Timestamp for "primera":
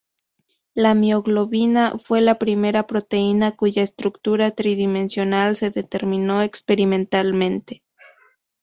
2.39-2.87